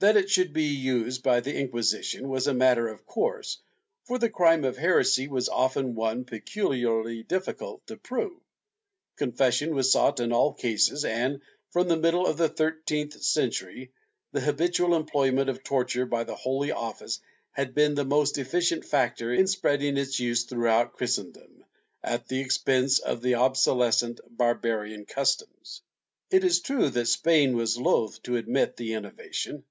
^ 0.00 0.04
That 0.04 0.16
it 0.16 0.28
should 0.30 0.52
be 0.52 0.64
used 0.64 1.22
by 1.22 1.38
the 1.38 1.54
Inquisition 1.54 2.28
was 2.28 2.48
a 2.48 2.52
matter 2.54 2.88
of 2.88 3.06
course, 3.06 3.60
for 4.02 4.18
the 4.18 4.28
crime 4.28 4.64
of 4.64 4.76
heresy 4.76 5.28
was 5.28 5.48
often 5.48 5.94
one 5.94 6.24
peculiarly 6.24 7.22
difficult 7.22 7.86
to 7.86 7.96
prove; 7.96 8.40
confession 9.14 9.76
was 9.76 9.92
sought 9.92 10.18
in 10.18 10.32
all 10.32 10.54
cases 10.54 11.04
and, 11.04 11.40
from 11.70 11.86
the 11.86 11.96
middle 11.96 12.26
of 12.26 12.36
the 12.36 12.48
thirteenth 12.48 13.22
century, 13.22 13.92
the 14.32 14.40
habitual 14.40 14.96
employment 14.96 15.48
of 15.48 15.62
torture 15.62 16.04
by 16.04 16.24
the 16.24 16.34
Holy 16.34 16.72
Office 16.72 17.20
had 17.52 17.72
been 17.72 17.94
the 17.94 18.04
most 18.04 18.38
efficient 18.38 18.84
factor 18.84 19.32
in 19.32 19.46
spreading 19.46 19.96
its 19.96 20.18
use 20.18 20.42
throughout 20.46 20.94
Christendom, 20.94 21.64
at 22.02 22.26
the 22.26 22.40
expense 22.40 22.98
of 22.98 23.22
the 23.22 23.34
obsoles 23.36 23.98
cent 23.98 24.18
Barbarian 24.28 25.04
customs. 25.04 25.80
It 26.28 26.42
is 26.42 26.60
true 26.60 26.90
that 26.90 27.06
Spain 27.06 27.54
was 27.56 27.78
loath 27.78 28.20
to 28.24 28.34
admit 28.34 28.76
the 28.76 28.94
innovation. 28.94 29.62